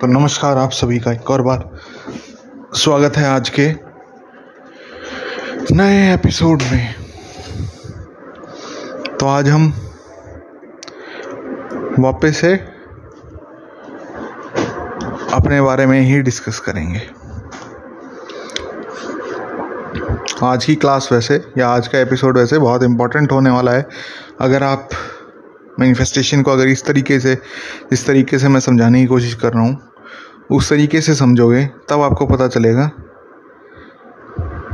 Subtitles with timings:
[0.00, 1.62] तो नमस्कार आप सभी का एक और बार
[2.74, 3.66] स्वागत है आज के
[5.74, 6.94] नए एपिसोड में।
[9.20, 9.66] तो आज हम
[11.98, 12.54] वापस से
[15.32, 17.02] अपने बारे में ही डिस्कस करेंगे।
[20.42, 23.88] आज की क्लास वैसे या आज का एपिसोड वैसे बहुत इम्पोर्टेंट होने वाला है।
[24.40, 24.88] अगर आप
[25.78, 27.34] मैनिफेस्टेशन को अगर इस तरीके से
[27.90, 29.78] जिस तरीके से मैं समझाने की कोशिश कर रहा हूँ,
[30.50, 32.90] उस तरीके से समझोगे, तब आपको पता चलेगा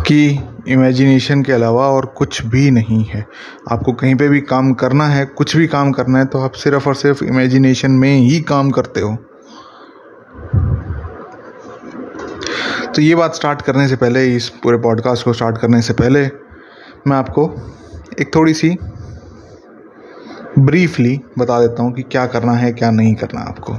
[0.07, 3.25] कि इमेजिनेशन के अलावा और कुछ भी नहीं है।
[3.73, 6.89] आपको कहीं पे भी काम करना है, कुछ भी काम करना है तो आप सिर्फ़
[6.89, 9.17] और सिर्फ़ इमेजिनेशन में ही काम करते हो।
[12.95, 16.25] तो ये बात स्टार्ट करने से पहले, इस पूरे पॉडकास्ट को स्टार्ट करने से पहले,
[17.07, 17.45] मैं आपको
[18.21, 18.77] एक थोड़ी सी
[20.59, 23.73] ब्रीफली बता देता हूँ कि क्या करना है, क्या नहीं करना आपको।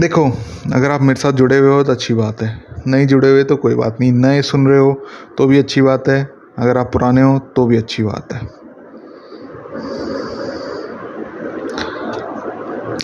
[0.00, 0.32] देखो,
[0.72, 3.56] अगर आप मेरे साथ जुड़े हुए हो तो अच्छी बात है। नहीं जुड़े हुए तो
[3.56, 5.02] कोई बात नहीं। नए सुन रहे हो
[5.38, 8.40] तो भी अच्छी बात है। अगर आप पुराने हो तो भी अच्छी बात है।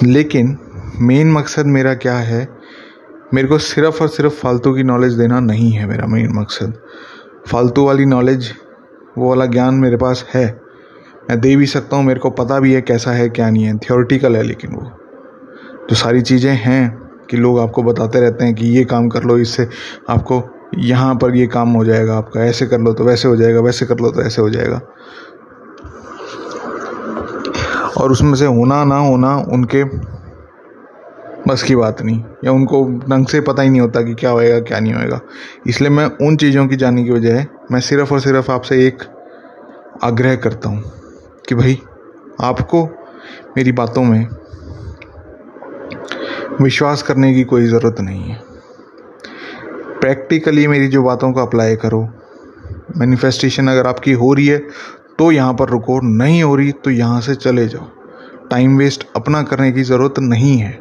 [0.05, 0.59] लेकिन
[1.01, 2.49] मेन मकसद मेरा क्या है?
[3.35, 6.75] मेरे को सिर्फ़ और सिर्फ़ फालतू की नॉलेज देना नहीं है मेरा मेन मकसद।
[7.49, 8.53] फालतू वाली नॉलेज
[9.19, 10.66] वो वाला ज्ञान मेरे पास है।
[11.31, 13.77] मैं दे भी सकता हूँ, मेरे को पता भी है कैसा है, क्या नहीं है।
[13.79, 14.83] थियोरटिकल है लेकिन वो।
[15.91, 16.99] जो सारी चीज़ें हैं
[17.31, 19.69] कि लोग आपको बताते रहते हैं कि ये काम कर लो, इससे
[20.09, 20.43] आपको
[20.79, 23.87] यहाँ पर ये काम हो जाएगा, आपका ऐसे कर लो तो वैसे हो जाएगा, वैसे
[23.87, 24.81] कर लो तो ऐसे हो जाएगा।
[27.97, 29.85] और उसमें से होना ना होना उनके
[31.49, 34.61] बस की बात नहीं, या उनको ढंग से पता ही नहीं होता कि क्या होएगा,
[34.61, 35.21] क्या नहीं होएगा।
[35.67, 39.03] इसलिए मैं उन चीज़ों की जानने की बजाय मैं सिर्फ़ और सिर्फ़ आपसे एक
[40.05, 40.83] आग्रह करता हूँ।
[41.49, 41.79] कि भाई,
[42.41, 42.85] आपको
[43.57, 44.27] मेरी बातों में
[46.61, 48.41] विश्वास करने की कोई ज़रूरत नहीं है।
[50.01, 52.09] प्रैक्टिकली मेरी जो बातों को अप्लाई करो
[52.97, 54.59] मैनिफेस्टेशन अगर आपकी हो रही है
[55.19, 57.87] तो यहाँ पर रुको, नहीं हो रही तो यहाँ से चले जाओ।
[58.51, 60.79] टाइम वेस्ट अपना करने की ज़रूरत नहीं है।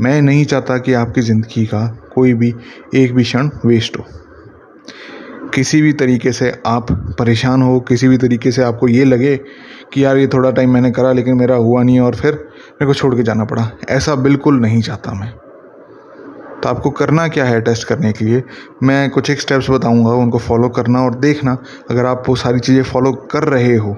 [0.00, 2.54] मैं नहीं चाहता कि आपकी ज़िंदगी का कोई भी
[2.94, 4.04] एक भी क्षण वेस्ट हो।
[5.54, 9.36] किसी भी तरीके से आप परेशान हो, किसी भी तरीके से आपको ये लगे
[9.92, 12.94] कि यार ये थोड़ा टाइम मैंने करा लेकिन मेरा हुआ नहीं और फिर मेरे को
[12.94, 15.30] छोड़ के जाना पड़ा। ऐसा बिल्कुल नहीं चाहता मैं।
[16.62, 18.42] तो आपको करना क्या है टेस्ट करने के लिए?
[18.82, 21.56] मैं कुछ एक स्टेप्स बताऊँगा, उनको फॉलो करना और देखना
[21.90, 23.96] अगर आप वो सारी चीज़ें फॉलो कर रहे हो।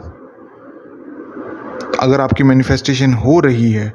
[2.00, 3.92] अगर आपकी मैनिफेस्टेशन हो रही है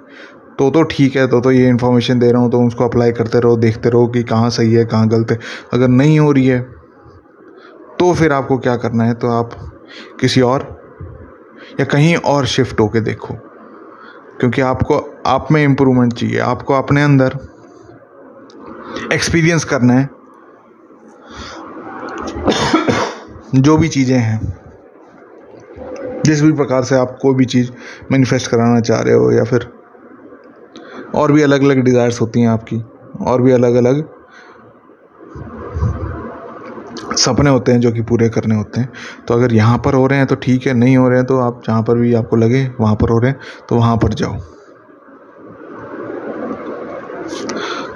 [0.60, 3.40] तो तो ठीक है तो तो ये इन्फॉर्मेशन दे रहा हूँ तो उसको अप्लाई करते
[3.40, 5.40] रहो, देखते रहो कि कहाँ सही है, कहाँ गलत है।
[5.74, 6.60] अगर नहीं हो रही है
[8.00, 9.14] तो फिर आपको क्या करना है?
[9.14, 9.50] तो आप
[10.20, 10.62] किसी और
[11.80, 13.34] या कहीं और शिफ्ट होके देखो।
[14.40, 17.38] क्योंकि आपको, आप में इम्प्रूवमेंट चाहिए। आपको अपने अंदर
[19.14, 20.10] एक्सपीरियंस करना है।
[23.56, 24.40] जो भी चीज़ें हैं,
[26.26, 27.72] जिस भी प्रकार से आप कोई भी चीज़
[28.12, 29.68] मैनिफेस्ट कराना चाह रहे हो या फिर
[31.16, 32.84] और भी अलग अलग डिज़ायर्स होती हैं आपकी,
[33.22, 34.19] और भी अलग अलग
[37.20, 38.90] सपने होते हैं जो कि पूरे करने होते हैं।
[39.28, 41.40] तो अगर यहाँ पर हो रहे हैं तो ठीक है, नहीं हो रहे हैं तो
[41.40, 44.38] आप जहाँ पर भी आपको लगे वहाँ पर हो रहे हैं तो वहाँ पर जाओ।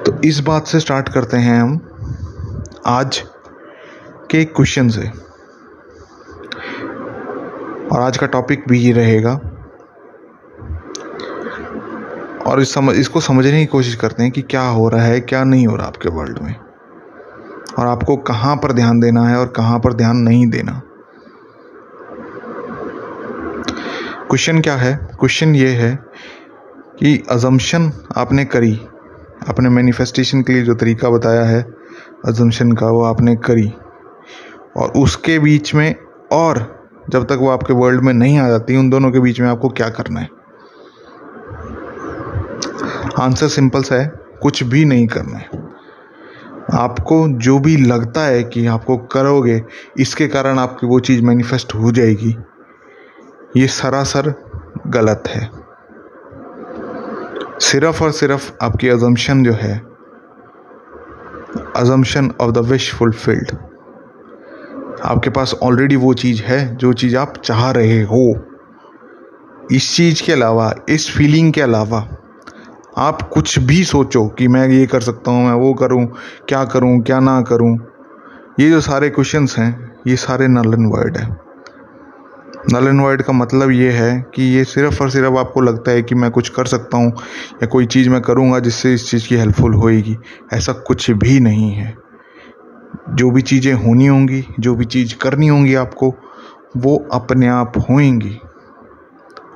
[0.05, 1.79] तो इस बात से स्टार्ट करते हैं हम
[2.87, 3.23] आज
[4.31, 5.07] के क्वेश्चन से।
[7.87, 9.33] और आज का टॉपिक भी ये रहेगा।
[12.47, 15.43] और इस समझ, इसको समझने की कोशिश करते हैं कि क्या हो रहा है, क्या
[15.43, 16.55] नहीं हो रहा आपके वर्ल्ड में।
[17.79, 20.81] और आपको कहाँ पर ध्यान देना है और कहाँ पर ध्यान नहीं देना।
[24.29, 24.95] क्वेश्चन क्या है?
[24.95, 25.99] क्वेश्चन ये है
[26.99, 28.87] कि अजम्पशन आपने करी।
[29.49, 31.61] आपने मैनिफेस्टेशन के लिए जो तरीका बताया है
[32.25, 33.73] अजम्पशन का वो आपने करी।
[34.77, 35.95] और उसके बीच में
[36.31, 39.47] और जब तक वो आपके वर्ल्ड में नहीं आ जाती, उन दोनों के बीच में
[39.47, 40.29] आपको क्या करना है?
[43.19, 44.11] आंसर सिंपल सा है,
[44.41, 45.62] कुछ भी नहीं करना है।
[46.71, 49.63] आपको जो भी लगता है कि आपको करोगे,
[49.97, 52.37] इसके कारण आपकी वो चीज़ मैनिफेस्ट हो जाएगी।
[53.57, 54.33] ये सरासर
[54.87, 55.49] गलत है।
[57.59, 59.77] सिर्फ़ और सिर्फ़ आपकी अजम्पशन जो है
[61.75, 63.51] assumption of the wish fulfilled
[65.03, 68.45] आपके पास ऑलरेडी वो चीज़ है, जो चीज़ आप चाह रहे हो।
[69.71, 72.07] इस चीज़ के अलावा, इस फीलिंग के अलावा
[72.97, 76.07] आप कुछ भी सोचो कि मैं ये कर सकता हूँ, मैं वो करूँ,
[76.49, 77.77] क्या करूँ, क्या ना करूँ।
[78.59, 81.37] ये जो सारे क्वेश्चंस हैं, ये सारे नल एंड वर्ड है।
[82.73, 86.01] नल एंड वर्ड का मतलब ये है कि ये सिर्फ़ और सिर्फ़ आपको लगता है
[86.01, 87.11] कि मैं कुछ कर सकता हूँ,
[87.53, 90.17] या कोई चीज़ मैं करूँगा जिससे इस चीज़ की हेल्पफुल होएगी।
[90.53, 91.97] ऐसा कुछ भी नहीं है।
[93.09, 96.15] जो भी चीज़ें होनी होंगी, जो भी चीज़ करनी होंगी आपको,
[96.77, 98.39] वो अपने आप होएँगी।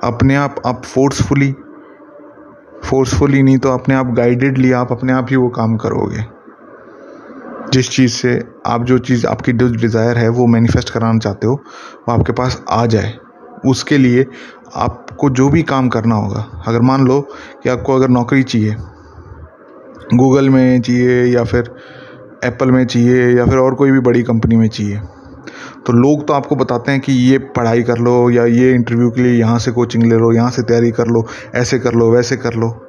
[0.04, 1.54] अपने आप आप फोर्सफुली
[2.84, 6.24] फोर्सफुली नहीं तो अपने आप गाइडेडली आप अपने आप ही वो काम करोगे।
[7.72, 11.54] जिस चीज़ से आप जो चीज़ आपकी जो डिज़ायर है, वो मैनिफेस्ट कराना चाहते हो,
[11.54, 13.12] वो आपके पास आ जाए।
[13.66, 14.26] उसके लिए
[14.76, 17.20] आपको जो भी काम करना होगा, अगर मान लो
[17.62, 18.76] कि आपको अगर नौकरी चाहिए
[20.14, 21.74] गूगल में चाहिए या फिर
[22.44, 25.00] एप्पल में चाहिए या फिर और कोई भी बड़ी कंपनी में चाहिए
[25.86, 29.22] तो लोग तो आपको बताते हैं कि ये पढ़ाई कर लो या ये इंटरव्यू के
[29.22, 32.36] लिए यहाँ से कोचिंग ले लो, यहाँ से तैयारी कर लो, ऐसे कर लो, वैसे
[32.36, 32.84] कर लो।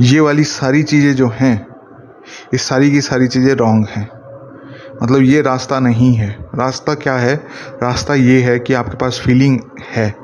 [0.00, 1.66] ये वाली सारी चीज़ें जो हैं,
[2.54, 4.08] ये सारी की सारी चीज़ें रॉन्ग हैं।
[5.02, 7.34] मतलब ये रास्ता नहीं है। रास्ता क्या है?
[7.82, 9.60] रास्ता ये है कि आपके पास फीलिंग
[9.90, 10.14] है।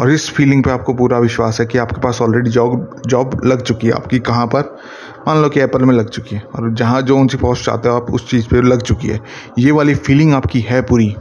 [0.00, 3.62] और इस फीलिंग पे आपको पूरा विश्वास है कि आपके पास ऑलरेडी जॉब जॉब लग
[3.62, 4.76] चुकी है आपकी, कहाँ पर?
[5.28, 7.96] मान लो कि एप्पल में लग चुकी है और जहाँ जो उनसी पोस्ट चाहते हो,
[7.96, 9.20] आप उस चीज़ पे लग चुकी है।
[9.58, 11.16] ये वाली फीलिंग आपकी है पूरी।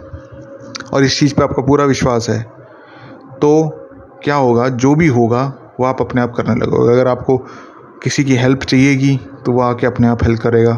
[0.94, 2.44] और इस चीज़ पे आपका पूरा विश्वास है।
[3.42, 3.70] तो
[4.24, 4.70] क्या होगा?
[4.70, 7.38] जो भी होगा, वो आप अपने आप करने लगोगे। अगर आपको
[8.04, 10.74] किसी की हेल्प चाहिएगी तो वो आके अपने आप हेल्प करेगा।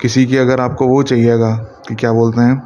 [0.00, 1.50] किसी की अगर आपको वो चाहिएगा,
[1.88, 2.58] कि क्या बोलते हैं,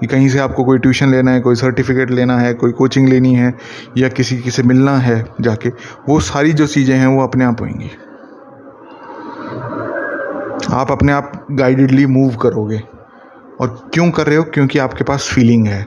[0.00, 3.34] कि कहीं से आपको कोई ट्यूशन लेना है, कोई सर्टिफिकेट लेना है, कोई कोचिंग लेनी
[3.34, 3.54] है,
[3.96, 5.68] या किसी किसी से मिलना है जाके,
[6.08, 7.90] वो सारी जो चीज़ें हैं, वो अपने आप होंगी।
[10.70, 12.82] आप अपने आप गाइडेडली मूव करोगे।
[13.60, 14.42] और क्यों कर रहे हो?
[14.42, 15.86] क्योंकि आपके पास फीलिंग है।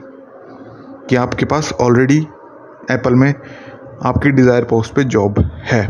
[1.08, 2.18] कि आपके पास ऑलरेडी
[2.90, 3.34] एप्पल में
[4.04, 5.84] आपकी डिज़ायर पोस्ट पे जॉब है।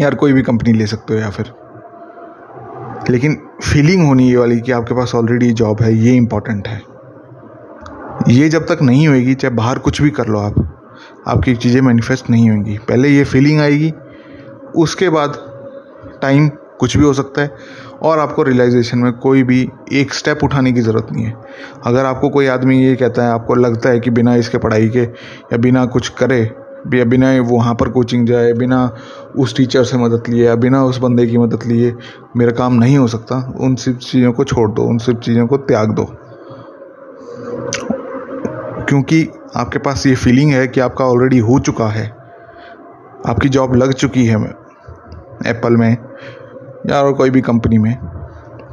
[0.00, 1.52] यार, कोई भी कंपनी ले सकते हो या फिर।
[3.10, 6.82] लेकिन फीलिंग होनी ये वाली कि आपके पास ऑलरेडी जॉब है, ये इंपॉर्टेंट है।
[8.28, 10.80] ये जब तक नहीं होएगी, चाहे बाहर कुछ भी कर लो आप,
[11.28, 13.94] आपकी चीज़ें मैनिफेस्ट नहीं होंगी। पहले ये फीलिंग आएगी,
[14.76, 15.47] उसके बाद
[16.22, 16.48] टाइम
[16.80, 17.50] कुछ भी हो सकता है
[18.02, 21.34] और आपको रियलाइजेशन में कोई भी एक स्टेप उठाने की ज़रूरत नहीं है।
[21.86, 25.02] अगर आपको कोई आदमी ये कहता है, आपको लगता है कि बिना इसके पढ़ाई के
[25.02, 26.40] या बिना कुछ करे,
[26.94, 28.90] या बिना वहाँ पर कोचिंग जाए, बिना
[29.36, 31.94] उस टीचर से मदद लिए, या बिना उस बंदे की मदद लिए,
[32.36, 35.56] मेरा काम नहीं हो सकता, उन सब चीज़ों को छोड़ दो, उन सब चीज़ों को
[35.56, 36.04] त्याग दो।
[38.84, 39.26] क्योंकि
[39.56, 42.06] आपके पास ये फीलिंग है कि आपका ऑलरेडी हो चुका है,
[43.26, 44.36] आपकी जॉब लग चुकी है
[45.46, 45.90] एप्पल में
[46.90, 47.94] या और कोई भी कंपनी में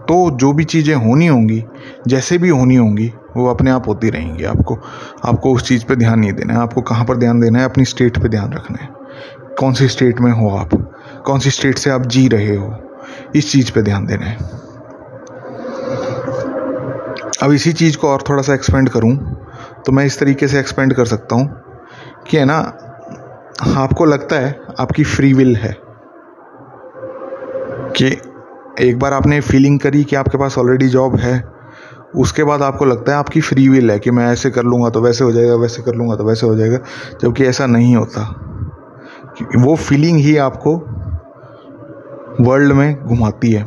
[0.09, 1.63] तो जो भी चीज़ें होनी होंगी,
[2.07, 4.75] जैसे भी होनी होंगी, वो अपने आप होती रहेंगी। आपको
[5.25, 7.65] आपको उस चीज़ पे ध्यान नहीं देना है। आपको कहाँ पर ध्यान देना है?
[7.65, 8.89] अपनी स्टेट पे ध्यान रखना है।
[9.59, 10.69] कौन सी स्टेट में हो आप?
[11.25, 12.75] कौन सी स्टेट से आप जी रहे हो?
[13.35, 14.37] इस चीज़ पे ध्यान देना है।
[17.43, 19.15] अब इसी चीज़ को और थोड़ा सा एक्सपेंड करूँ
[19.85, 21.47] तो मैं इस तरीके से एक्सपेंड कर सकता हूँ
[22.29, 22.57] कि है ना,
[23.77, 25.84] आपको लगता है आपकी फ्री विल है।
[27.95, 28.05] कि
[28.79, 31.43] एक बार आपने फीलिंग करी कि आपके पास ऑलरेडी जॉब है,
[32.15, 35.01] उसके बाद आपको लगता है आपकी फ्री विल है कि मैं ऐसे कर लूँगा तो
[35.01, 36.77] वैसे हो जाएगा, वैसे कर लूँगा तो वैसे हो जाएगा,
[37.21, 38.21] जबकि ऐसा नहीं होता।
[39.57, 40.75] वो फीलिंग ही आपको
[42.41, 43.63] वर्ल्ड में घुमाती है।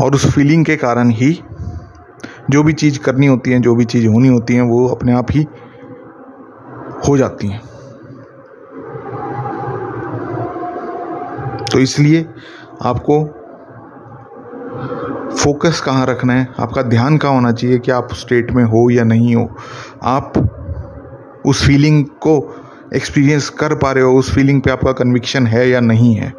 [0.00, 1.32] और उस फीलिंग के कारण ही
[2.50, 5.26] जो भी चीज़ करनी होती है, जो भी चीज़ होनी होती है, वो अपने आप
[5.30, 5.46] ही
[7.08, 7.69] हो जाती हैं।
[11.72, 12.26] तो इसलिए
[12.82, 13.24] आपको
[15.36, 16.48] फोकस कहाँ रखना है?
[16.60, 19.56] आपका ध्यान कहाँ होना चाहिए कि आप स्टेट में हो या नहीं हो?
[20.02, 20.32] आप
[21.46, 22.62] उस फीलिंग को
[22.94, 26.34] एक्सपीरियंस कर पा रहे हो, उस फीलिंग पे आपका कन्विक्शन है या नहीं है?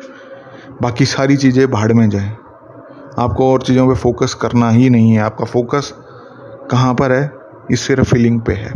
[0.81, 2.37] बाकी सारी चीज़ें भाड़ में जाए।
[3.19, 5.93] आपको और चीज़ों पे फोकस करना ही नहीं है। आपका फोकस
[6.71, 7.31] कहाँ पर है?
[7.71, 8.73] इस सिर्फ़ फीलिंग पे है।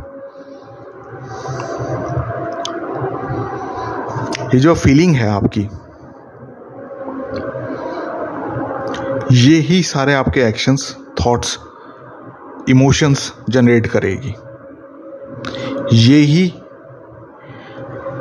[4.46, 5.70] ये जो फीलिंग है आपकी
[9.32, 11.60] ये ही सारे आपके एक्शंस थॉट्स
[12.70, 14.36] इमोशंस जनरेट करेगी।
[15.94, 16.50] ये ही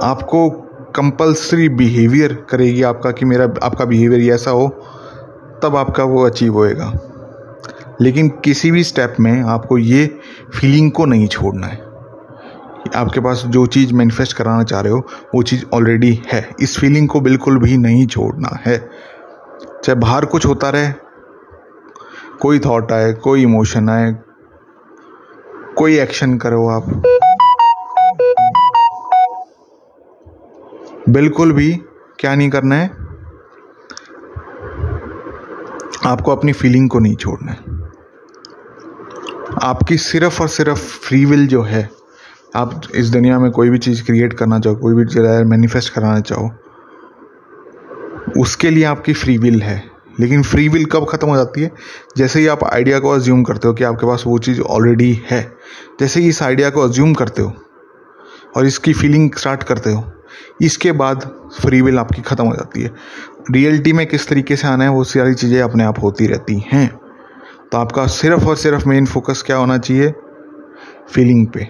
[0.03, 0.51] आपको
[0.97, 4.69] कंपल्सरी बिहेवियर करेगी आपका कि मेरा, आपका बिहेवियर ऐसा हो,
[5.63, 6.93] तब आपका वो अचीव होएगा।
[8.01, 10.19] लेकिन किसी भी स्टेप में आपको ये
[10.61, 11.79] फीलिंग को नहीं छोड़ना है।
[12.97, 17.09] आपके पास जो चीज़ मैनिफेस्ट कराना चाह रहे हो, वो चीज़ ऑलरेडी है। इस फीलिंग
[17.09, 18.91] को बिल्कुल भी नहीं छोड़ना है।
[19.85, 20.93] चाहे बाहर कुछ होता रहे,
[22.41, 24.13] कोई थॉट आए, कोई इमोशन आए,
[25.77, 26.87] कोई एक्शन करो आप।
[31.09, 31.73] बिल्कुल भी
[32.19, 32.91] क्या नहीं करना है?
[36.07, 37.59] आपको अपनी फीलिंग को नहीं छोड़ना है।
[39.63, 41.91] आपकी सिर्फ़ और सिर्फ़ फ्री विल जो है,
[42.57, 46.51] आप इस दुनिया में कोई भी चीज़ क्रिएट करना चाहो, कोई भी मैनिफेस्ट कराना चाहो
[48.37, 49.83] उसके लिए आपकी फ्री विल है।
[50.21, 51.71] लेकिन फ्री विल कब ख़त्म हो जाती है?
[52.17, 55.43] जैसे ही आप आइडिया को अज्यूम करते हो कि आपके पास वो चीज़ ऑलरेडी है,
[56.01, 57.53] जैसे ही इस आइडिया को अज्यूम करते हो
[58.57, 60.05] और इसकी फीलिंग स्टार्ट करते हो,
[60.63, 62.91] इसके बाद फ्री विल आपकी ख़त्म हो जाती है।
[63.51, 66.89] रियलिटी में किस तरीके से आना है, वो सारी चीज़ें अपने आप होती रहती हैं।
[67.73, 70.13] तो आपका सिर्फ़ और सिर्फ़ मेन फोकस क्या होना चाहिए?
[71.09, 71.69] फीलिंग पे।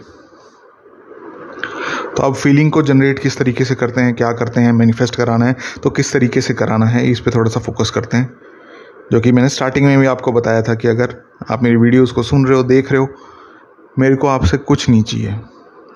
[2.16, 5.47] तो अब फीलिंग को जनरेट किस तरीके से करते हैं, क्या करते हैं मैनिफेस्ट कराना
[5.47, 8.33] है तो किस तरीके से कराना है, इस पर थोड़ा सा फोकस करते हैं।
[9.12, 11.16] जो कि मैंने स्टार्टिंग में भी आपको बताया था कि अगर
[11.50, 13.09] आप मेरी वीडियोस को सुन रहे हो, देख रहे हो,
[13.99, 15.40] मेरे को आपसे कुछ नहीं चाहिए।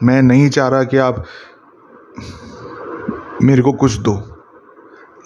[0.02, 1.24] मैं नहीं चाह रहा कि आप
[3.42, 4.22] मेरे को कुछ दो।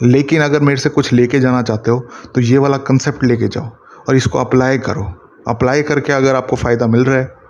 [0.02, 1.98] लेकिन अगर मेरे से कुछ लेके जाना चाहते हो
[2.34, 3.70] तो ये वाला कंसेप्ट लेके जाओ
[4.08, 5.02] और इसको अप्लाई करो।
[5.48, 7.41] अप्लाई करके अगर आपको फ़ायदा मिल रहा है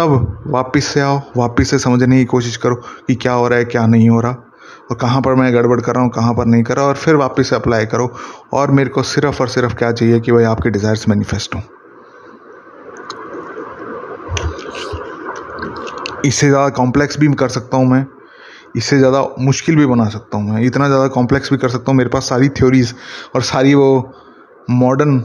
[0.00, 2.74] तब वापस से आओ, वापस से समझने की कोशिश करो
[3.06, 4.32] कि क्या हो रहा है, क्या नहीं हो रहा।
[4.90, 7.14] और कहाँ पर मैं गड़बड़ कर रहा हूँ, कहाँ पर नहीं कर रहा। और फिर
[7.14, 8.08] वापस से अप्लाई करो।
[8.52, 11.62] और मेरे को सिर्फ़ और सिर्फ़ क्या चाहिए कि भाई आपके डिज़ायर्स मैनिफेस्ट हों।
[16.24, 18.04] इससे ज़्यादा कॉम्प्लेक्स भी कर सकता हूँ मैं।
[18.76, 21.98] इससे ज़्यादा मुश्किल भी बना सकता हूँ मैं। इतना ज़्यादा कॉम्प्लेक्स भी कर सकता हूँ।
[21.98, 22.94] मेरे पास सारी थ्योरीज
[23.34, 24.12] और सारी वो
[24.70, 25.20] मॉडर्न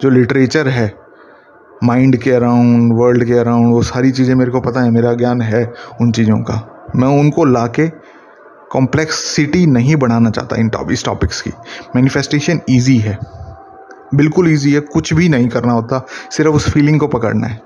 [0.00, 0.88] जो लिटरेचर है
[1.84, 5.42] माइंड के अराउंड वर्ल्ड के अराउंड वो सारी चीज़ें मेरे को पता है, मेरा ज्ञान
[5.42, 7.88] है उन चीज़ों का। मैं उनको ला के
[8.72, 11.50] कॉम्प्लेक्सिटी नहीं बढ़ाना चाहता इन टॉप इस टॉपिक्स की।
[11.96, 13.18] मैनिफेस्टेशन ईजी है।
[14.14, 17.60] बिल्कुल ईजी है, कुछ भी नहीं करना होता, सिर्फ़ उस फीलिंग को पकड़ना है।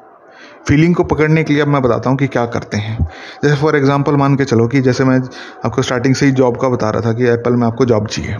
[0.68, 2.98] फीलिंग को पकड़ने के लिए अब मैं बताता हूँ कि क्या करते हैं।
[3.44, 5.18] जैसे फॉर एग्जांपल मान के चलो कि जैसे मैं
[5.64, 8.36] आपको स्टार्टिंग से ही जॉब का बता रहा था कि एप्पल में आपको जॉब चाहिए।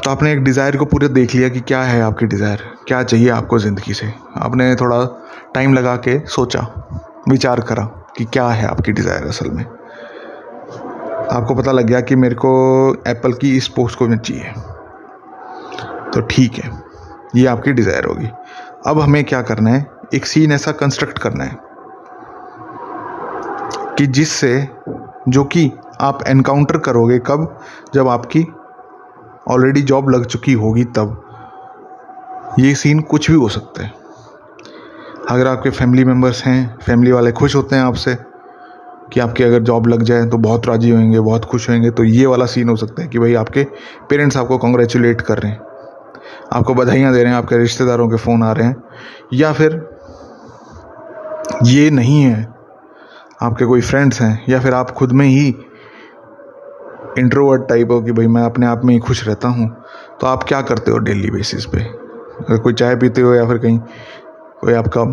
[0.00, 3.28] तो आपने एक डिज़ायर को पूरे देख लिया कि क्या है आपकी डिज़ायर क्या चाहिए
[3.30, 4.06] आपको ज़िंदगी से?
[4.38, 4.98] आपने थोड़ा
[5.54, 6.60] टाइम लगा के सोचा,
[7.28, 7.84] विचार करा
[8.16, 9.64] कि क्या है आपकी डिज़ायर असल में।
[11.32, 12.52] आपको पता लग गया कि मेरे को
[13.08, 14.52] एप्पल की इस पोस्ट को चाहिए
[16.10, 16.70] तो ठीक है,
[17.36, 18.28] ये आपकी डिज़ायर होगी।
[18.86, 19.86] अब हमें क्या करना है?
[20.14, 21.58] एक सीन ऐसा कंस्ट्रक्ट करना है
[23.98, 24.68] कि जिससे,
[25.28, 27.60] जो कि आप एनकाउंटर करोगे कब?
[27.94, 28.46] जब आपकी
[29.50, 31.20] ऑलरेडी जॉब लग चुकी होगी तब।
[32.58, 33.92] ये सीन कुछ भी हो सकता है।
[35.30, 38.16] अगर आपके फैमिली मेंबर्स हैं फैमिली वाले खुश होते हैं आपसे
[39.12, 42.26] कि आपकी अगर जॉब लग जाए तो बहुत राज़ी होंगे, बहुत खुश होंगे तो ये
[42.26, 43.64] वाला सीन हो सकता है कि भाई आपके
[44.10, 45.60] पेरेंट्स आपको कॉन्ग्रेचुलेट कर रहे हैं।
[46.52, 48.76] आपको बधाइयाँ दे रहे हैं, आपके रिश्तेदारों के फ़ोन आ रहे हैं।
[49.32, 49.72] या फिर
[51.64, 52.48] ये नहीं है,
[53.42, 55.54] आपके कोई फ्रेंड्स हैं, या फिर आप खुद में ही
[57.18, 59.68] इंट्रोवर्ट टाइप हो कि भाई मैं अपने आप में ही खुश रहता हूँ
[60.20, 61.80] तो आप क्या करते हो डेली बेसिस पे?
[61.80, 63.78] अगर कोई चाय पीते हो या फिर कहीं
[64.60, 65.04] कोई आपका,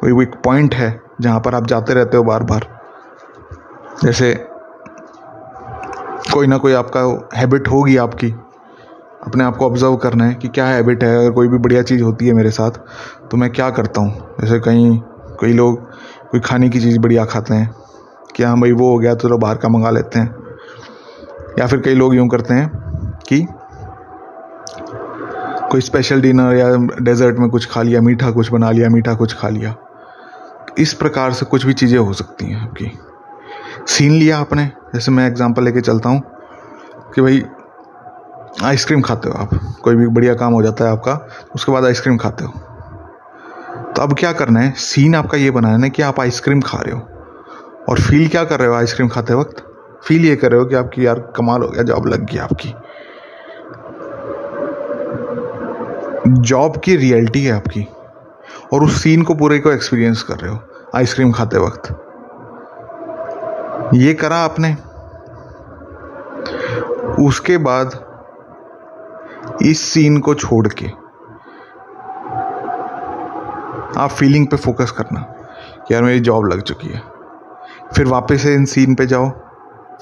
[0.00, 2.66] कोई एक पॉइंट है जहाँ पर आप जाते रहते हो बार बार
[4.04, 4.32] जैसे
[6.32, 7.00] कोई ना कोई आपका
[7.36, 8.30] हैबिट होगी आपकी,
[9.26, 12.02] अपने आप को ऑब्ज़र्व करना है कि क्या हैबिट है, अगर कोई भी बढ़िया चीज़
[12.02, 12.80] होती है मेरे साथ
[13.30, 14.34] तो मैं क्या करता हूँ?
[14.40, 14.98] जैसे कहीं,
[15.40, 15.80] कई लोग
[16.30, 17.74] कोई खाने की चीज़ बढ़िया खाते हैं,
[18.36, 20.39] कि हाँ भाई वो हो गया तो चलो बाहर का मंगा लेते हैं।
[21.58, 22.68] या फिर कई लोग यूँ करते हैं
[23.28, 23.46] कि
[25.70, 29.34] कोई स्पेशल डिनर या डेजर्ट में कुछ खा लिया, मीठा कुछ बना लिया, मीठा कुछ
[29.34, 29.74] खा लिया।
[30.78, 32.98] इस प्रकार से कुछ भी चीज़ें हो सकती हैं आपकी।
[33.86, 36.22] सीन लिया आपने, जैसे मैं एग्जांपल लेके चलता हूँ
[37.14, 37.44] कि भाई
[38.62, 39.50] आइसक्रीम खाते हो आप,
[39.82, 42.50] कोई भी बढ़िया काम हो जाता है आपका, उसके बाद आइसक्रीम खाते हो।
[43.96, 44.72] तो अब क्या करना है?
[44.72, 47.00] सीन आपका ये बनाना है कि आप आइसक्रीम खा रहे हो।
[47.88, 49.69] और फील क्या कर रहे हो आइसक्रीम खाते वक्त?
[50.04, 52.74] फील ये कर रहे हो कि आपकी यार कमाल हो गया, जॉब लग गई आपकी।
[56.42, 57.86] जॉब की रियलिटी है आपकी,
[58.72, 60.58] और उस सीन को पूरे को एक्सपीरियंस कर रहे हो
[60.94, 61.88] आइसक्रीम खाते वक्त।
[63.94, 64.76] ये करा आपने।
[67.24, 67.98] उसके बाद
[69.62, 70.86] इस सीन को छोड़ के
[74.00, 75.20] आप फीलिंग पे फोकस करना
[75.92, 77.02] यार मेरी जॉब लग चुकी है।
[77.96, 79.30] फिर वापस से इन सीन पे जाओ।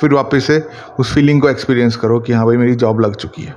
[0.01, 0.63] फिर वापस से
[1.01, 3.57] उस फीलिंग को एक्सपीरियंस करो कि हाँ भाई, मेरी जॉब लग चुकी है।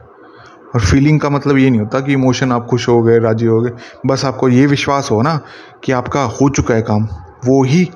[0.76, 3.60] और फीलिंग का मतलब ये नहीं होता कि इमोशन आप खुश हो गए, राज़ी हो
[3.62, 3.72] गए।
[4.06, 5.40] बस आपको ये विश्वास हो ना
[5.84, 7.08] कि आपका हो चुका है काम।
[7.46, 7.90] वो ही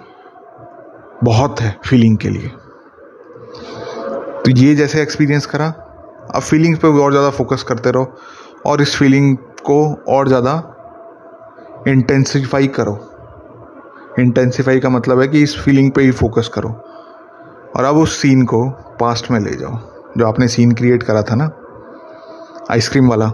[1.24, 2.48] बहुत है फीलिंग के लिए।
[4.46, 5.68] तो ये जैसे एक्सपीरियंस करा।
[6.36, 8.16] अब फीलिंग्स पे और ज़्यादा फोकस करते रहो
[8.66, 10.54] और इस फीलिंग को और ज़्यादा
[11.88, 12.98] इंटेंसिफाई करो।
[14.20, 16.70] इंटेंसिफाई का मतलब है कि इस फीलिंग पे ही फोकस करो।
[17.76, 19.78] और अब उस सीन को पास्ट में ले जाओ।
[20.18, 21.50] जो आपने सीन क्रिएट करा था ना
[22.72, 23.26] आइसक्रीम वाला,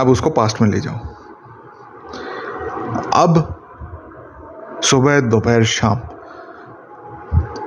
[0.00, 0.98] अब उसको पास्ट में ले जाओ।
[3.14, 3.52] अब
[4.84, 6.00] सुबह दोपहर शाम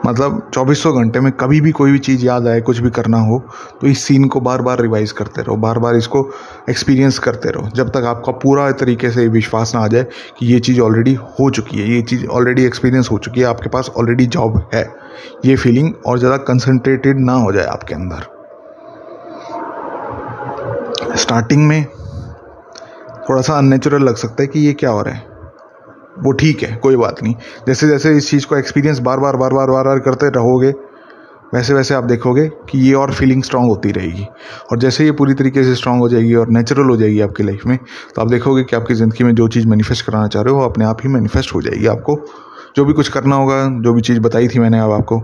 [0.09, 3.39] मतलब चौबीसों घंटे में कभी भी कोई भी चीज़ याद आए, कुछ भी करना हो
[3.81, 6.29] तो इस सीन को बार बार रिवाइज करते रहो बार बार इसको
[6.69, 10.05] एक्सपीरियंस करते रहो, जब तक आपका पूरा तरीके से विश्वास ना आ जाए
[10.39, 13.69] कि ये चीज़ ऑलरेडी हो चुकी है, ये चीज़ ऑलरेडी एक्सपीरियंस हो चुकी है, आपके
[13.69, 14.83] पास ऑलरेडी जॉब है,
[15.45, 18.27] ये फीलिंग और ज़्यादा कंसनट्रेटेड ना हो जाए आपके अंदर।
[21.17, 21.85] स्टार्टिंग में
[23.29, 25.28] थोड़ा सा अननेचुरल लग सकता है कि ये क्या हो रहा है।
[26.19, 27.35] वो ठीक है, कोई बात नहीं।
[27.67, 30.73] जैसे जैसे इस चीज़ को एक्सपीरियंस बार बार बार बार बार बार करते रहोगे,
[31.53, 34.25] वैसे वैसे आप देखोगे कि ये और फीलिंग स्ट्रांग होती रहेगी।
[34.71, 37.65] और जैसे ये पूरी तरीके से स्ट्रांग हो जाएगी और नेचुरल हो जाएगी आपकी लाइफ
[37.65, 37.77] में
[38.15, 40.65] तो आप देखोगे कि आपकी ज़िंदगी में जो चीज़ मैनिफेस्ट कराना चाह रहे हो, वो
[40.65, 42.15] अपने आप ही मैनिफेस्ट हो जाएगी आपको।
[42.75, 45.21] जो भी कुछ करना होगा, जो भी चीज़ बताई थी मैंने अब आपको,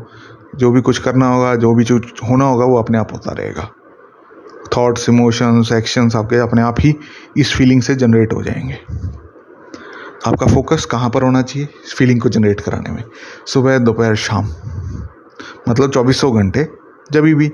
[0.56, 3.70] जो भी कुछ करना होगा, जो भी कुछ होना होगा, वो अपने आप होता रहेगा।
[4.78, 6.96] थॉट्स इमोशंस एक्शंस आपके अपने आप ही
[7.38, 8.78] इस फीलिंग से जनरेट हो जाएँगे।
[10.28, 11.68] आपका फोकस कहाँ पर होना चाहिए?
[11.98, 13.04] फीलिंग को जनरेट कराने में।
[13.48, 14.46] सुबह, दोपहर, शाम।
[15.70, 16.70] मतलब चौबीसों घंटे,
[17.12, 17.52] जब भी।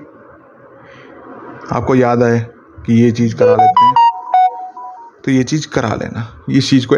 [1.72, 2.48] आपको याद आए
[2.86, 3.96] कि ये चीज़ करा लेते हैं
[5.26, 6.96] तो ये चीज़ करा लेना। इस चीज़ को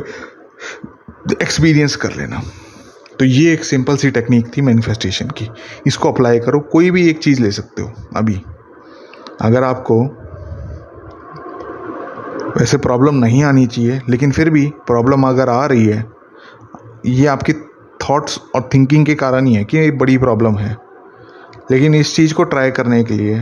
[1.41, 2.41] एक्सपीरियंस कर लेना।
[3.19, 5.49] तो ये एक सिंपल सी टेक्निक थी मैनिफेस्टेशन की।
[5.87, 8.41] इसको अप्लाई करो, कोई भी एक चीज़ ले सकते हो, अभी।
[9.41, 10.22] अगर आपको
[12.57, 16.05] वैसे प्रॉब्लम नहीं आनी चाहिए, लेकिन फिर भी प्रॉब्लम अगर आ रही है,
[17.05, 17.53] ये आपकी
[18.09, 20.77] थॉट्स और थिंकिंग के कारण ही है कि एक बड़ी प्रॉब्लम है।
[21.71, 23.39] लेकिन इस चीज़ को ट्राई करने के लिए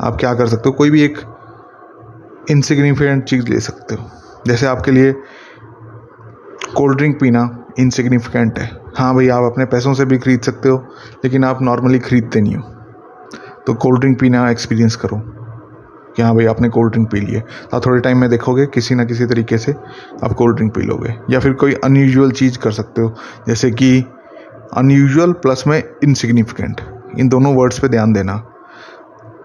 [0.00, 0.72] आप क्या कर सकते हो?
[0.72, 1.18] कोई भी एक
[2.50, 4.10] इनसिग्निफिकेंट चीज़ ले सकते हो।
[4.46, 5.12] जैसे आपके लिए
[6.76, 10.86] कोल्ड ड्रिंक पीना इनसिग्निफिकेंट है। हाँ भाई, आप अपने पैसों से भी खरीद सकते हो,
[11.24, 12.62] लेकिन आप नॉर्मली खरीदते नहीं हो।
[13.66, 15.33] तो कोल्ड ड्रिंक पीना एक्सपीरियंस करो।
[16.16, 18.94] कि हाँ भाई आपने कोल्ड ड्रिंक पी लिए तो आप थोड़े टाइम में देखोगे किसी
[18.94, 19.72] ना किसी तरीके से
[20.24, 23.14] आप कोल्ड ड्रिंक पी लोगे। या फिर कोई अनयूजुअल चीज़ कर सकते हो,
[23.48, 23.98] जैसे कि
[24.76, 26.80] अनयूजुअल प्लस में इनसिग्निफिकेंट
[27.18, 28.42] इन दोनों वर्ड्स पे ध्यान देना।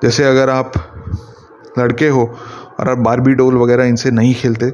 [0.04, 0.74] जैसे अगर आप
[1.80, 2.24] लड़के हो
[2.80, 4.70] और आप बारबी डोल वगैरह इनसे नहीं खेलते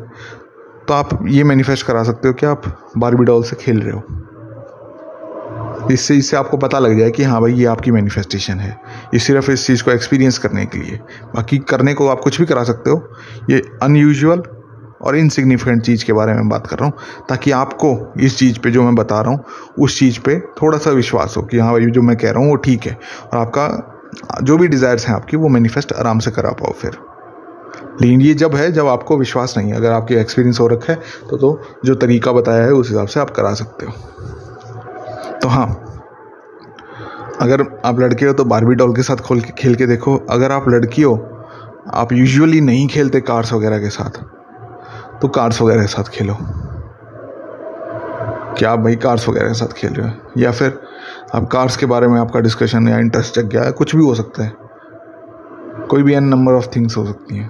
[0.88, 2.64] तो आप ये मैनिफेस्ट करा सकते हो कि आप
[2.98, 4.02] बारबी डॉल से खेल रहे हो।
[5.92, 8.70] इससे इससे आपको पता लग जाए कि हाँ भाई, ये आपकी मैनिफेस्टेशन है।
[9.14, 11.00] ये सिर्फ़ इस चीज़ को एक्सपीरियंस करने के लिए।
[11.36, 13.08] बाकी करने को आप कुछ भी करा सकते हो।
[13.50, 14.44] ये अनयूजुअल
[15.02, 18.72] और इनसिग्निफिकेंट चीज़ के बारे में बात कर रहा हूँ, ताकि आपको इस चीज़ पे
[18.72, 19.44] जो मैं बता रहा हूँ,
[19.80, 22.50] उस चीज़ पे थोड़ा सा विश्वास हो कि हाँ भाई, जो मैं कह रहा हूँ
[22.50, 23.68] वो ठीक है। और आपका
[24.44, 26.98] जो भी डिज़ायर्स हैं आपकी, वो मैनिफेस्ट आराम से करा पाओ फिर।
[28.02, 31.00] लेकिन ये जब है, जब आपको विश्वास नहीं है, अगर आपके एक्सपीरियंस हो रखा है
[31.30, 33.94] तो तो जो तरीका बताया है, उस हिसाब से आप करा सकते हो।
[35.42, 35.68] तो हाँ
[37.42, 40.52] अगर आप लड़के हो तो बारबी डॉल के साथ खोल के, खेल के देखो। अगर
[40.52, 41.16] आप लड़की हो,
[41.94, 44.22] आप यूजुअली नहीं खेलते कार्स वगैरह के साथ
[45.22, 46.38] तो कार्स वगैरह के साथ खेलो।
[48.58, 50.16] क्या आप भाई कार्स वगैरह के साथ खेल रहे हो?
[50.38, 50.80] या फिर
[51.36, 54.16] आप कार्स के बारे में आपका डिस्कशन या इंटरेस्ट जग गया है, कुछ भी हो
[54.16, 54.54] सकता है।
[55.90, 57.50] कोई भी एन नंबर ऑफ़ थिंग्स हो सकती हैं,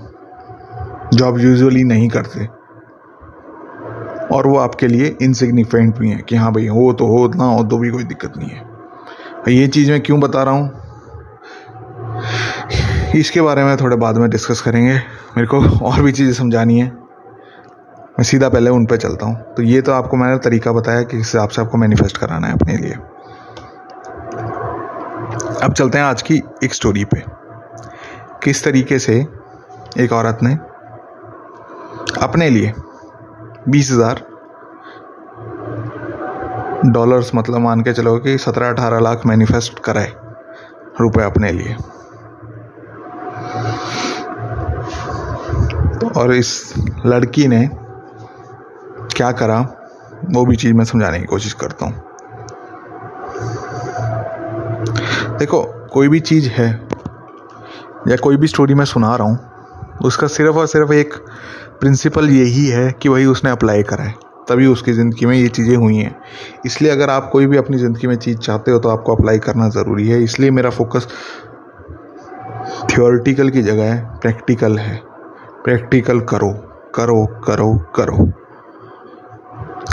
[1.13, 2.47] जो आप यूजुअली नहीं करते।
[4.31, 7.63] और वो आपके लिए इनसिग्निफिकेंट भी हैं कि हाँ भाई, हो तो हो, ना हो
[7.63, 8.63] तो भी कोई दिक्कत नहीं है।
[9.49, 10.81] ये चीज़ मैं क्यों बता रहा हूँ?
[13.15, 16.87] इसके बारे में थोड़े बाद में डिस्कस करेंगे। मेरे को और भी चीज़ें समझानी है।
[16.87, 21.17] मैं सीधा पहले उन पर चलता हूँ। तो ये तो आपको मैंने तरीका बताया कि
[21.17, 22.93] किस हिसाब से आपको मैनिफेस्ट कराना है अपने लिए।
[25.63, 27.23] अब चलते हैं आज की एक स्टोरी पे।
[28.43, 29.27] किस तरीके से
[29.97, 30.53] एक औरत ने
[32.21, 32.73] अपने लिए
[33.69, 34.19] बीस हज़ार
[36.85, 40.11] डॉलर्स मतलब मान के चलो कि सत्रह अठारह लाख मैनिफेस्ट कराए
[41.01, 41.75] रुपए अपने लिए।
[46.15, 46.73] और इस
[47.05, 47.67] लड़की ने
[49.15, 49.59] क्या करा,
[50.25, 51.93] वो भी चीज़ मैं समझाने की कोशिश करता हूँ।
[55.39, 55.61] देखो,
[55.93, 56.69] कोई भी चीज़ है
[58.07, 59.39] या कोई भी स्टोरी मैं सुना रहा हूँ,
[60.05, 61.13] उसका सिर्फ़ और सिर्फ़ एक
[61.79, 64.13] प्रिंसिपल यही है कि वही उसने अप्लाई करा है।
[64.49, 66.15] तभी उसकी ज़िंदगी में ये चीज़ें हुई हैं।
[66.65, 69.69] इसलिए अगर आप कोई भी अपनी ज़िंदगी में चीज़ चाहते हो तो आपको अप्लाई करना
[69.69, 71.07] ज़रूरी है। इसलिए मेरा फोकस
[72.89, 75.01] थियोरिटिकल की जगह है प्रैक्टिकल है।
[75.65, 76.51] प्रैक्टिकल करो
[76.95, 78.25] करो करो करो।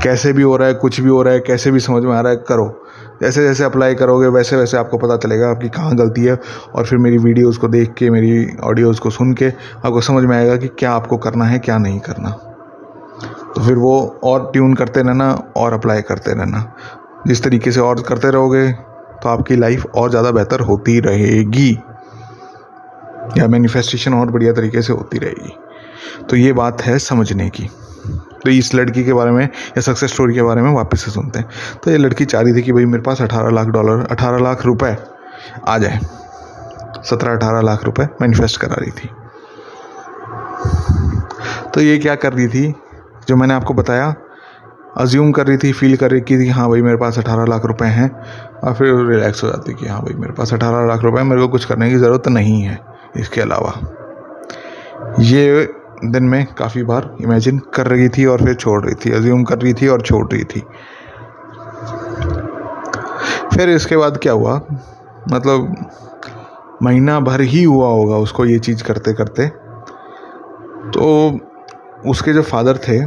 [0.02, 2.20] कैसे भी हो रहा है, कुछ भी हो रहा है, कैसे भी समझ में आ
[2.20, 2.81] रहा है, करो।
[3.22, 6.38] जैसे जैसे अप्लाई करोगे, वैसे वैसे आपको पता चलेगा आपकी कहाँ गलती है।
[6.74, 10.36] और फिर मेरी वीडियोज़ को देख के, मेरी ऑडियोज़ को सुन के आपको समझ में
[10.36, 12.30] आएगा कि क्या आपको करना है, क्या नहीं करना।
[13.54, 16.72] तो फिर वो और ट्यून करते रहना, और अप्लाई करते रहना।
[17.26, 18.70] जिस तरीके से और करते रहोगे
[19.22, 21.70] तो आपकी लाइफ और ज़्यादा बेहतर होती रहेगी।
[23.38, 25.56] या मैनिफेस्टेशन और बढ़िया तरीके से होती रहेगी।
[26.30, 27.68] तो ये बात है समझने की।
[28.44, 31.38] तो इस लड़की के बारे में या सक्सेस स्टोरी के बारे में वापस से सुनते
[31.38, 31.48] हैं।
[31.84, 34.64] तो ये लड़की चाह रही थी कि भाई मेरे पास अठारह लाख डॉलर अठारह लाख
[34.66, 34.96] रुपए
[35.68, 36.00] आ जाए।
[37.02, 39.08] सत्रह, अठारह लाख रुपए मैनिफेस्ट करा रही थी।
[41.74, 42.74] तो ये क्या कर रही थी?
[43.28, 44.14] जो मैंने आपको बताया
[44.98, 47.64] अज्यूम कर रही थी फील कर रही थी कि हाँ भाई मेरे पास अठारह लाख
[47.64, 48.10] रुपए हैं,
[48.64, 51.48] और फिर रिलैक्स हो जाती कि हाँ भाई मेरे पास अठारह लाख रुपए मेरे को
[51.48, 52.78] कुछ करने की ज़रूरत नहीं है
[53.16, 53.72] इसके अलावा।
[55.20, 55.68] ये
[56.04, 59.58] दिन में काफ़ी बार इमेजिन कर रही थी और फिर छोड़ रही थी अज्यूम कर
[59.58, 60.60] रही थी और छोड़ रही थी।
[63.54, 64.60] फिर इसके बाद क्या हुआ?
[65.32, 65.86] मतलब
[66.82, 69.46] महीना भर ही हुआ होगा उसको ये चीज़ करते करते।
[70.90, 71.38] तो
[72.06, 73.04] उसके जो फादर थे,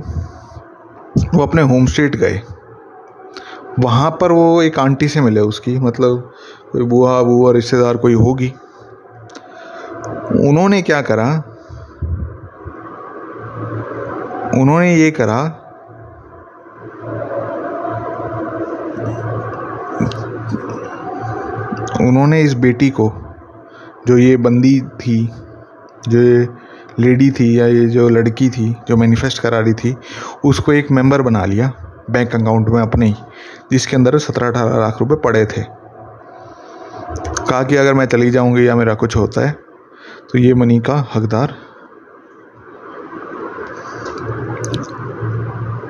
[1.36, 2.42] वो अपने होम स्टेट गए।
[3.80, 6.32] वहाँ पर वो एक आंटी से मिले उसकी मतलब
[6.72, 8.54] कोई बुआ बुआ, रिश्तेदार कोई होगी।
[10.50, 11.44] उन्होंने क्या करा?
[14.58, 15.42] उन्होंने ये करा
[22.02, 23.12] उन्होंने इस बेटी को,
[24.08, 25.26] जो ये बंदी थी,
[26.10, 26.48] जो ये
[27.00, 29.96] लेडी थी या ये जो लड़की थी, जो मैनिफेस्ट करा रही थी,
[30.46, 31.72] उसको एक मेंबर बना लिया
[32.10, 33.16] बैंक अकाउंट में अपने ही,
[33.72, 35.64] जिसके अंदर सत्रह अठारह लाख रुपए पड़े थे।
[37.42, 39.52] कहा कि अगर मैं चली जाऊँगी या मेरा कुछ होता है
[40.32, 41.56] तो ये मनी का हकदार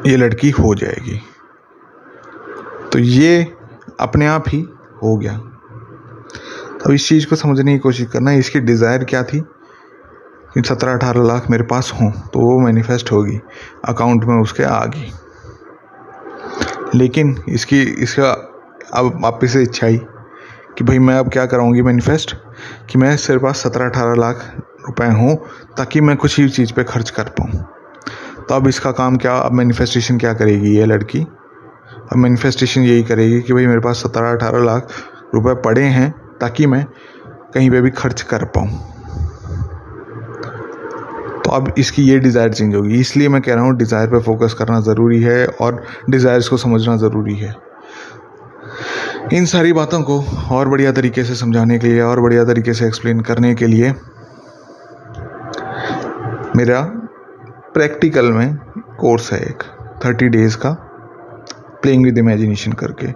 [0.07, 1.19] ये लड़की हो जाएगी।
[2.93, 3.41] तो ये
[3.99, 4.61] अपने आप ही
[5.03, 5.33] हो गया।
[6.85, 9.39] अब इस चीज़ को समझने की कोशिश करना, इसकी डिज़ायर क्या थी?
[10.53, 13.39] कि सत्रह अठारह लाख मेरे पास हों तो वो मैनिफेस्ट होगी
[13.85, 15.11] अकाउंट में उसके आ गई
[16.95, 18.29] लेकिन इसकी, इसका
[18.93, 19.97] अब वापस से इच्छा आई
[20.77, 22.35] कि भाई मैं अब क्या कराऊँगी मैनिफेस्ट
[22.89, 24.51] कि मैं सिर्फ़ पास सत्रह अठारह लाख
[24.87, 25.35] रुपए हों,
[25.77, 27.63] ताकि मैं कुछ ही चीज़ पे खर्च कर पाऊँ।
[28.49, 31.19] तो अब इसका काम क्या, अब मैनिफेस्टेशन क्या करेगी ये लड़की?
[31.21, 34.91] अब मैनिफेस्टेशन यही करेगी कि भाई मेरे पास सत्रह, अठारह लाख
[35.35, 36.09] रुपए पड़े हैं
[36.41, 36.85] ताकि मैं
[37.53, 38.69] कहीं पे भी खर्च कर पाऊँ।
[41.41, 44.53] तो अब इसकी ये डिज़ायर चेंज होगी। इसलिए मैं कह रहा हूँ डिज़ायर पे फोकस
[44.53, 47.53] करना ज़रूरी है और डिज़ायर्स को समझना ज़रूरी है।
[49.33, 50.19] इन सारी बातों को
[50.51, 53.93] और बढ़िया तरीके से समझाने के लिए और बढ़िया तरीके से एक्सप्लेन करने के लिए
[56.55, 56.81] मेरा
[57.75, 58.55] प्रैक्टिकल में
[58.99, 59.63] कोर्स है एक,
[60.05, 60.71] थर्टी डेज़ का,
[61.81, 63.07] प्लेइंग विद इमेजिनेशन करके।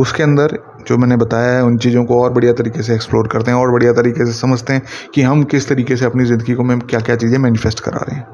[0.00, 3.50] उसके अंदर जो मैंने बताया है, उन चीज़ों को और बढ़िया तरीके से एक्सप्लोर करते
[3.50, 4.82] हैं, और बढ़िया तरीके से समझते हैं
[5.14, 8.16] कि हम किस तरीके से अपनी ज़िंदगी को में क्या क्या चीज़ें मैनिफेस्ट करा रहे
[8.16, 8.24] हैं।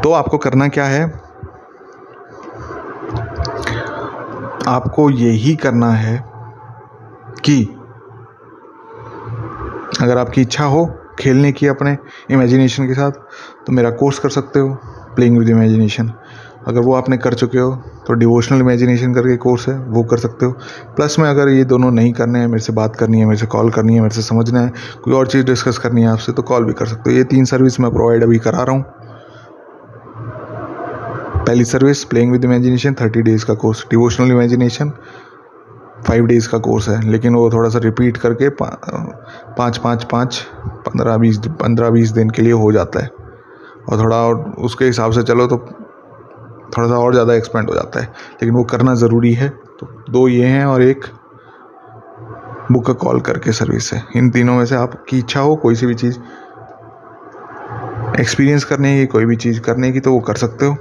[0.00, 1.04] तो आपको करना क्या है?
[4.68, 6.16] आपको यही करना है
[7.44, 7.62] कि
[10.00, 11.96] अगर आपकी इच्छा हो खेलने की अपने
[12.30, 13.10] इमेजिनेशन के साथ
[13.66, 14.74] तो मेरा कोर्स कर सकते हो
[15.16, 16.12] प्लेइंग विद इमेजिनेशन
[16.68, 17.70] अगर वो आपने कर चुके हो
[18.06, 20.52] तो डिवोशनल इमेजिनेशन करके कोर्स है, वो कर सकते हो.
[20.96, 23.46] प्लस में अगर ये दोनों नहीं करने हैं, मेरे से बात करनी है, मेरे से
[23.46, 24.72] कॉल करनी है, मेरे से समझना है,
[25.04, 27.16] कोई और चीज़ डिस्कस करनी है आपसे तो कॉल भी कर सकते हो.
[27.16, 28.84] ये तीन सर्विस मैं प्रोवाइड अभी करा रहा हूँ.
[31.46, 34.92] पहली service playing with imagination thirty days का course devotional imagination
[36.06, 37.00] five days का कोर्स है.
[37.10, 40.40] लेकिन वो थोड़ा सा रिपीट करके पाँच पाँच पाँच,
[40.86, 43.10] पंद्रह, बीस पंद्रह, बीस दिन के लिए हो जाता है.
[43.82, 45.56] और थोड़ा और उसके हिसाब से चलो तो
[46.76, 49.48] थोड़ा सा और ज़्यादा एक्सपेंड हो जाता है। लेकिन वो करना ज़रूरी है।
[49.80, 51.04] तो दो ये हैं और एक
[52.72, 55.86] बुक का कॉल करके सर्विस है। इन तीनों में से आपकी इच्छा हो कोई सी
[55.86, 56.18] भी चीज़
[58.20, 60.76] एक्सपीरियंस करने की, कोई भी चीज़ करने की तो वो कर सकते हो।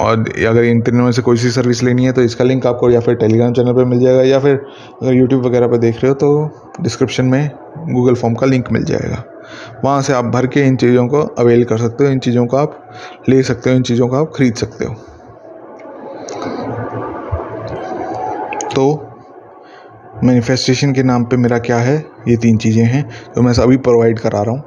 [0.00, 2.90] और अगर इन तीनों में से कोई सी सर्विस लेनी है तो इसका लिंक आपको
[2.90, 4.54] या फिर टेलीग्राम चैनल पर मिल जाएगा या फिर
[5.02, 7.50] अगर यूट्यूब वगैरह पर देख रहे हो तो डिस्क्रिप्शन में
[7.90, 9.22] गूगल फॉर्म का लिंक मिल जाएगा।
[9.84, 12.56] वहाँ से आप भर के इन चीज़ों को अवेल कर सकते हो, इन चीज़ों को
[12.56, 12.90] आप
[13.28, 14.94] ले सकते हो, इन चीज़ों को आप खरीद सकते हो।
[18.74, 19.06] तो
[20.24, 22.06] मैनिफेस्टेशन के नाम पे मेरा क्या है?
[22.28, 24.62] ये तीन चीज़ें हैं जो मैं अभी प्रोवाइड करा रहा हूँ।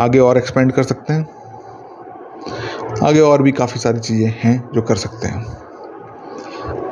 [0.00, 1.28] आगे और एक्सपेंड कर सकते हैं।
[3.02, 5.42] आगे और भी काफ़ी सारी चीज़ें हैं जो कर सकते हैं।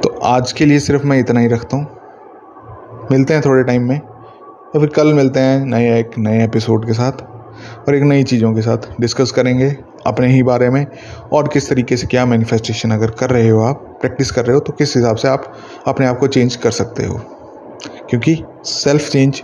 [0.00, 1.87] तो आज के लिए सिर्फ़ मैं इतना ही रखता हूँ।
[3.12, 4.00] मिलते हैं थोड़े टाइम में।
[4.66, 7.22] या फिर कल मिलते हैं नए एक नए एपिसोड के साथ
[7.88, 9.68] और एक नई चीज़ों के साथ। डिस्कस करेंगे
[10.07, 10.87] अपने ही बारे में
[11.33, 14.61] और किस तरीके से क्या मैनिफेस्टेशन अगर कर रहे हो आप प्रैक्टिस कर रहे हो
[14.61, 15.52] तो किस हिसाब से आप
[15.87, 17.20] अपने आप को चेंज कर सकते हो।
[18.11, 19.42] क्योंकि self change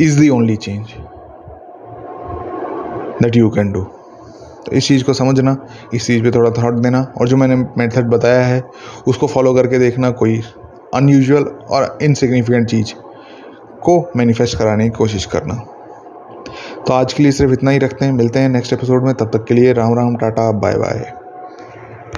[0.00, 0.86] is the only change
[3.22, 5.56] that you can do तो इस चीज़ को समझना,
[5.94, 8.62] इस चीज़ पे थोड़ा थॉट देना और जो मैंने मेथड बताया है,
[9.06, 10.40] उसको फॉलो करके देखना कोई
[10.94, 12.94] अनयूजुअल और इनसिग्निफिकेंट चीज़।
[13.86, 15.54] को मैनिफेस्ट कराने की कोशिश करना।
[16.86, 19.26] तो आज के लिए सिर्फ़ इतना ही रखते हैं। मिलते हैं नेक्स्ट एपिसोड में। तब
[19.26, 21.25] तक के लिए Ram Ram, tata bye bye